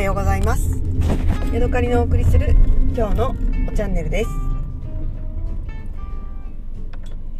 [0.00, 0.80] はようございます。
[1.52, 2.56] ヤドカリのお送りする
[2.96, 3.36] 今日の
[3.76, 4.30] チャンネルです、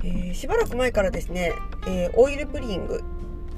[0.05, 1.55] えー、しばらく前からですね、
[1.89, 3.03] えー、オイルプリング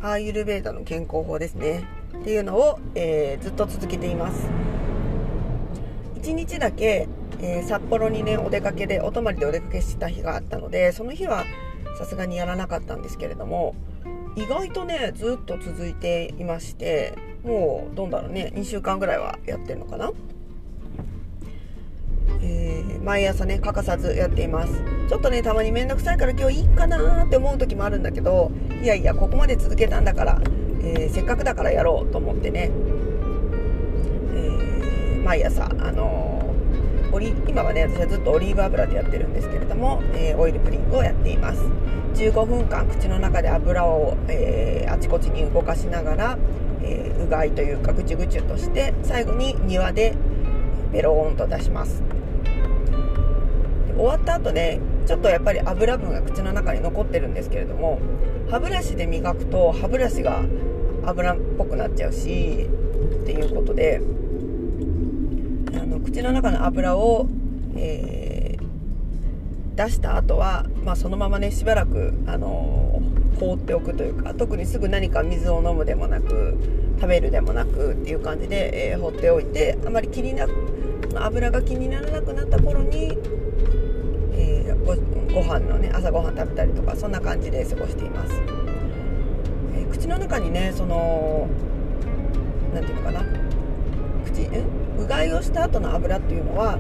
[0.01, 1.83] アーユルベーダの健康法ですね
[2.21, 4.49] っていうのを、えー、ずっと続けています。
[6.21, 7.09] 1日だけ、
[7.41, 11.45] え札幌にねお出かけでお泊まりでお出かけした日があったのでその日は
[11.99, 13.75] さすがにやらなかったんですけれども
[14.37, 20.13] 意外とねずっと続いていましてもうどんだろうね2週間ぐらいはやってるのかな？
[22.41, 24.83] えー、毎朝ね欠かさずやっています。
[25.09, 28.51] ちょっとねたまに面倒くさいから今日いいかなって思う時もあるんだけど
[28.83, 30.41] いやいやここまで続けたんだから、
[30.83, 32.71] えー、せっかくだからやろうと思ってね、
[34.35, 36.55] えー、毎朝あの
[37.13, 41.61] オリ今はね私はずっとオリーブ油でやってるんですけれども、えオイルプリングをやっています。
[42.15, 46.39] 15分間口の中で油を、えーあちこちに動かしながら
[46.83, 50.15] えー、がいというかぐちゅぐちゅとして最後に庭で
[50.93, 52.03] ベローンと出します。
[53.97, 58.01] 終わった後ねちょっとやっぱり油分が口の中に残ってるんですけれども
[58.51, 60.43] 歯ブラシで磨くと歯ブラシが
[61.05, 62.69] 油っぽくなっちゃうし
[63.23, 64.01] っていうことで
[65.75, 67.29] あの口の中の油を、
[67.77, 76.57] えー、出した後は、まあ、そのままねしばらく、あのー、放っておくというか特にすぐ何か水を飲むでもなく
[76.97, 80.47] 食べるでもなくっていう感じで、えー、放っておいてあまり気にな
[81.15, 83.19] 油が気にならなくなった頃に、
[84.33, 84.95] えー、ご
[85.35, 88.33] ご飯のね朝ごはん食べたりとかそんな感じで過ごしています、
[89.75, 91.49] えー、口の中にねその
[92.73, 93.25] 何て言うのかな。
[94.25, 94.43] 口
[94.99, 96.79] うがいをした後の油っていうのは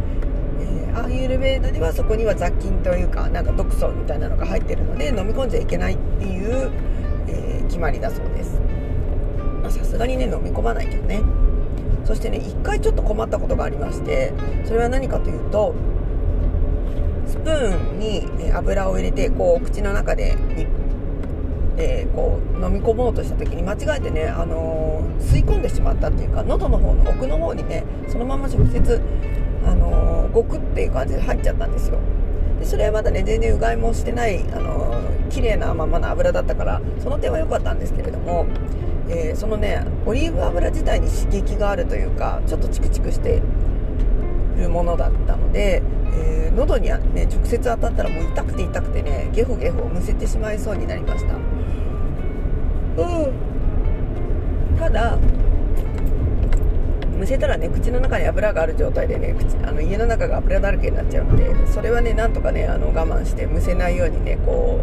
[0.60, 6.70] えー、アーユルベーダではそこには雑菌というかなんか毒素みたいなのが入ってるので飲み込んじゃいけないっていう、
[7.28, 8.60] えー、決まりだそうです。
[9.70, 11.22] さすがにね飲み込まないけどね。
[12.04, 14.32] そしてね一回ちょっと困ったことがありまして
[14.64, 15.74] それは何かというと
[17.26, 20.36] スプーンに油を入れてこう口の中で
[21.76, 29.00] でこう飲み込もうとした時に間違えてね、あのー、吸い込んでしまったっていうか喉の方の奥の方にねそのまま直接、
[29.64, 31.98] あのー、ゴクっていう感じで入っちゃったんですよ。
[32.60, 38.44] でそれはまだね全然うがいもしてない、あのー、綺麗なままの油だったからその点は良かったんですけれども
[39.08, 43.42] えー、そのねオリーブ油自体に刺激があるというかちょっとチクチクして
[44.56, 45.82] るものだったので、
[46.14, 51.34] えー、喉にね直接当たったらもう痛くて痛くてねゲホゲホむせてしまいそうになりました。
[51.34, 51.38] う
[53.28, 53.52] ん。
[54.78, 55.16] ただ
[57.22, 64.80] むせたらね口の中に油がある状態でね口あの家の中が油だらけになっちゃうのでそれはねなんとかねあの我慢してむせないようにねこ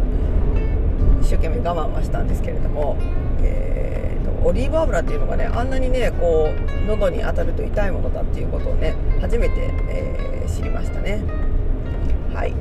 [1.30, 2.96] 生懸命我慢はしたんですけれども、
[3.42, 4.00] えー
[4.42, 9.54] オリーブ油っていうのがねあんなにねこう喉に当たると痛いものだっていうことをね初めて、
[9.86, 11.22] えー、知りましたね。
[12.32, 12.54] はい。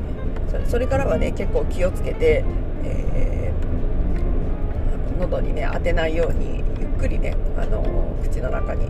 [0.68, 2.44] それからはね結構気をつけて、
[2.84, 7.82] えー、喉にね当てないようにゆっくりね、あの
[8.22, 8.88] 口の中に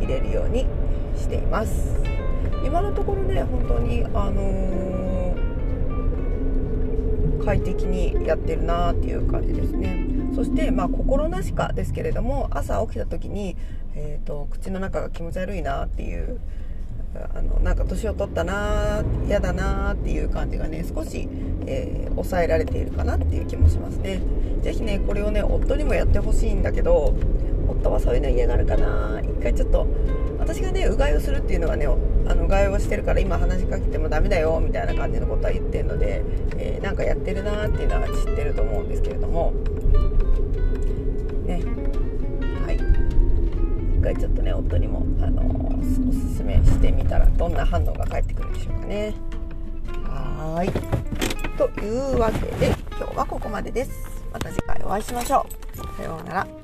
[0.00, 0.66] 入れるように
[1.16, 1.96] しています。
[2.64, 4.63] 今のところね本当にあの、
[7.44, 10.06] 快適にやってるなっていう感じですね。
[10.34, 13.56] そして、まあ、心なしかですけれども朝起きた時に、
[13.94, 16.40] えーと、口の中が気持ち悪いなっていう
[17.32, 21.28] あのなんか年を取ったな嫌だなっていう感じがね少し、
[21.66, 24.20] えー、抑えられているかなっていう気もしますね。
[24.62, 27.14] 是非ねこれをね夫にもやってほしいんだけど
[27.68, 29.20] 夫はそういうの嫌がるかな。
[29.22, 29.86] 一回ちょっと
[30.38, 36.22] 私がねうがいをするっていうのはねあのうがいをしてるから今話しかけてもダメだよみたいな感じのことは言ってるので、
[36.56, 39.52] えー、なんかやってるなっていうのは知ってると思うんですけれども。
[41.46, 41.62] ね。
[42.66, 42.76] はい。
[42.76, 49.14] 一回ちょっとね夫にも、あのー、おすすめしてみたらどんな反応が返ってくるでしょうかね。
[50.06, 50.70] はい。
[51.56, 53.90] というわけで今日はここまでです。
[54.32, 55.96] また次回お会いしましょう。
[55.96, 56.63] さようなら。